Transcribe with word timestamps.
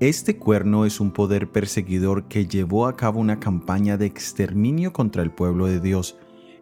Este 0.00 0.36
cuerno 0.36 0.84
es 0.84 1.00
un 1.00 1.10
poder 1.10 1.50
perseguidor 1.50 2.28
que 2.28 2.46
llevó 2.46 2.86
a 2.86 2.94
cabo 2.94 3.18
una 3.18 3.40
campaña 3.40 3.96
de 3.96 4.06
exterminio 4.06 4.92
contra 4.92 5.24
el 5.24 5.32
pueblo 5.32 5.66
de 5.66 5.80
Dios, 5.80 6.16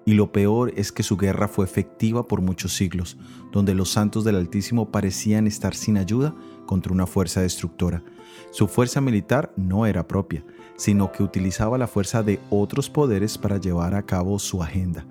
y 0.06 0.14
lo 0.14 0.32
peor 0.32 0.72
es 0.74 0.90
que 0.90 1.02
su 1.02 1.18
guerra 1.18 1.46
fue 1.46 1.66
efectiva 1.66 2.26
por 2.26 2.40
muchos 2.40 2.74
siglos, 2.74 3.18
donde 3.52 3.74
los 3.74 3.90
santos 3.90 4.24
del 4.24 4.36
Altísimo 4.36 4.90
parecían 4.90 5.46
estar 5.46 5.74
sin 5.74 5.98
ayuda 5.98 6.34
contra 6.64 6.94
una 6.94 7.06
fuerza 7.06 7.42
destructora. 7.42 8.02
Su 8.52 8.68
fuerza 8.68 9.02
militar 9.02 9.52
no 9.54 9.84
era 9.84 10.08
propia, 10.08 10.42
sino 10.76 11.12
que 11.12 11.22
utilizaba 11.22 11.76
la 11.76 11.88
fuerza 11.88 12.22
de 12.22 12.40
otros 12.48 12.88
poderes 12.88 13.36
para 13.36 13.58
llevar 13.58 13.94
a 13.94 14.06
cabo 14.06 14.38
su 14.38 14.62
agenda. 14.62 15.04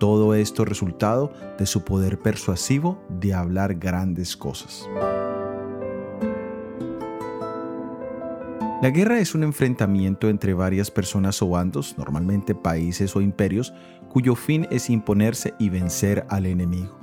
Todo 0.00 0.34
esto 0.34 0.64
resultado 0.64 1.32
de 1.60 1.66
su 1.66 1.84
poder 1.84 2.18
persuasivo 2.18 3.00
de 3.20 3.34
hablar 3.34 3.76
grandes 3.76 4.36
cosas. 4.36 4.88
La 8.80 8.90
guerra 8.90 9.18
es 9.18 9.34
un 9.34 9.42
enfrentamiento 9.42 10.28
entre 10.28 10.54
varias 10.54 10.88
personas 10.92 11.42
o 11.42 11.48
bandos, 11.48 11.96
normalmente 11.98 12.54
países 12.54 13.16
o 13.16 13.20
imperios, 13.20 13.74
cuyo 14.08 14.36
fin 14.36 14.68
es 14.70 14.88
imponerse 14.88 15.52
y 15.58 15.68
vencer 15.68 16.24
al 16.28 16.46
enemigo. 16.46 16.96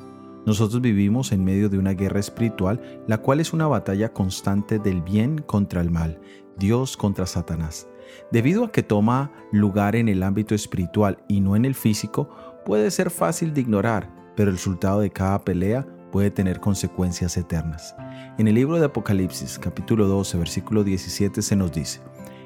Nosotros 0.45 0.81
vivimos 0.81 1.33
en 1.33 1.43
medio 1.43 1.67
de 1.67 1.77
una 1.77 1.91
guerra 1.91 2.21
espiritual, 2.21 2.79
la 3.07 3.17
cual 3.17 3.41
es 3.41 3.51
una 3.51 3.67
batalla 3.67 4.13
constante 4.13 4.79
del 4.79 5.01
bien 5.01 5.39
contra 5.39 5.81
el 5.81 5.91
mal, 5.91 6.21
Dios 6.57 6.95
contra 6.95 7.25
Satanás. 7.25 7.89
Debido 8.31 8.63
a 8.63 8.71
que 8.71 8.81
toma 8.81 9.33
lugar 9.51 9.97
en 9.97 10.07
el 10.07 10.23
ámbito 10.23 10.55
espiritual 10.55 11.17
y 11.27 11.41
no 11.41 11.57
en 11.57 11.65
el 11.65 11.75
físico, 11.75 12.29
puede 12.63 12.89
ser 12.89 13.09
fácil 13.09 13.53
de 13.53 13.59
ignorar, 13.59 14.09
pero 14.37 14.49
el 14.49 14.55
resultado 14.55 15.01
de 15.01 15.09
cada 15.09 15.43
pelea 15.43 15.85
puede 16.15 16.31
tener 16.31 16.61
consecuencias 16.61 17.35
eternas. 17.35 17.93
En 18.37 18.47
el 18.47 18.55
libro 18.55 18.79
de 18.79 18.85
Apocalipsis, 18.85 19.59
capítulo 19.59 20.07
12, 20.07 20.37
versículo 20.37 20.85
17, 20.85 21.41
se 21.41 21.57
nos 21.57 21.73
dice, 21.73 21.99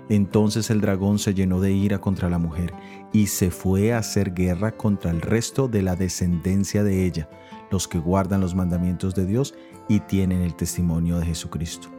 Entonces 0.10 0.72
el 0.72 0.82
dragón 0.82 1.20
se 1.20 1.36
llenó 1.36 1.62
de 1.62 1.72
ira 1.72 2.02
contra 2.02 2.32
la 2.32 2.40
mujer 2.40 2.74
y 3.14 3.28
se 3.28 3.52
fue 3.52 3.94
a 3.94 4.00
hacer 4.00 4.34
guerra 4.34 4.72
contra 4.72 5.12
el 5.12 5.22
resto 5.22 5.68
de 5.68 5.84
la 5.84 5.96
descendencia 5.96 6.84
de 6.84 7.06
ella, 7.06 7.30
los 7.70 7.88
que 7.88 8.00
guardan 8.00 8.42
los 8.42 8.56
mandamientos 8.56 9.14
de 9.14 9.28
Dios 9.28 9.54
y 9.88 10.00
tienen 10.00 10.42
el 10.42 10.56
testimonio 10.56 11.20
de 11.20 11.28
Jesucristo. 11.28 11.90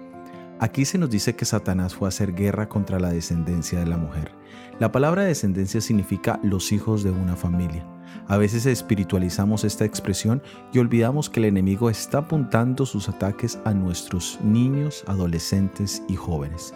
Aquí 0.58 0.84
se 0.84 0.98
nos 0.98 1.08
dice 1.08 1.36
que 1.36 1.44
Satanás 1.44 1.94
fue 1.94 2.08
a 2.08 2.10
hacer 2.10 2.34
guerra 2.34 2.68
contra 2.68 2.98
la 2.98 3.12
descendencia 3.12 3.78
de 3.78 3.86
la 3.86 3.96
mujer. 3.96 4.32
La 4.80 4.90
palabra 4.90 5.22
descendencia 5.22 5.80
significa 5.80 6.40
los 6.42 6.72
hijos 6.72 7.04
de 7.04 7.12
una 7.12 7.36
familia. 7.36 7.86
A 8.28 8.36
veces 8.36 8.66
espiritualizamos 8.66 9.64
esta 9.64 9.84
expresión 9.84 10.42
y 10.72 10.78
olvidamos 10.78 11.28
que 11.28 11.40
el 11.40 11.46
enemigo 11.46 11.90
está 11.90 12.18
apuntando 12.18 12.86
sus 12.86 13.08
ataques 13.08 13.58
a 13.64 13.74
nuestros 13.74 14.38
niños, 14.42 15.04
adolescentes 15.06 16.02
y 16.08 16.16
jóvenes, 16.16 16.72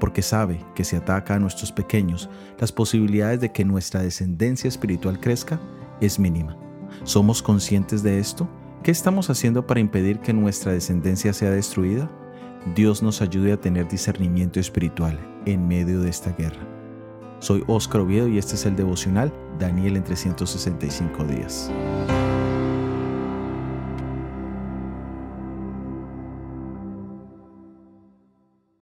porque 0.00 0.22
sabe 0.22 0.64
que 0.74 0.84
si 0.84 0.96
ataca 0.96 1.34
a 1.34 1.38
nuestros 1.38 1.70
pequeños, 1.72 2.28
las 2.58 2.72
posibilidades 2.72 3.40
de 3.40 3.52
que 3.52 3.64
nuestra 3.64 4.02
descendencia 4.02 4.68
espiritual 4.68 5.20
crezca 5.20 5.60
es 6.00 6.18
mínima. 6.18 6.56
¿Somos 7.04 7.42
conscientes 7.42 8.02
de 8.02 8.18
esto? 8.18 8.48
¿Qué 8.82 8.90
estamos 8.90 9.30
haciendo 9.30 9.66
para 9.66 9.80
impedir 9.80 10.20
que 10.20 10.32
nuestra 10.32 10.72
descendencia 10.72 11.32
sea 11.32 11.50
destruida? 11.50 12.10
Dios 12.74 13.02
nos 13.02 13.22
ayude 13.22 13.52
a 13.52 13.60
tener 13.60 13.88
discernimiento 13.88 14.60
espiritual 14.60 15.18
en 15.46 15.66
medio 15.66 16.00
de 16.00 16.10
esta 16.10 16.32
guerra. 16.32 16.77
Soy 17.40 17.62
Óscar 17.66 18.00
Oviedo 18.00 18.28
y 18.28 18.38
este 18.38 18.54
es 18.54 18.66
el 18.66 18.76
devocional 18.76 19.32
Daniel 19.58 19.96
en 19.96 20.04
365 20.04 21.24
días. 21.24 21.70